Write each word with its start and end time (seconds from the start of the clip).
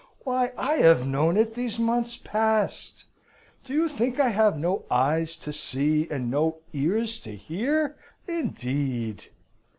Why, 0.23 0.51
I 0.57 0.77
have 0.77 1.05
known 1.07 1.37
it 1.37 1.53
these 1.53 1.77
months 1.77 2.17
past. 2.17 3.03
Do 3.63 3.71
you 3.75 3.87
think 3.87 4.19
I 4.19 4.29
have 4.29 4.57
no 4.57 4.83
eyes 4.89 5.37
to 5.37 5.53
see, 5.53 6.07
and 6.09 6.31
no 6.31 6.57
ears 6.73 7.19
to 7.19 7.35
hear, 7.35 7.97
indeed?" 8.27 9.25